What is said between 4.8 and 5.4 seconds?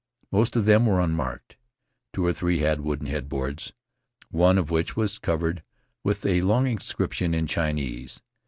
was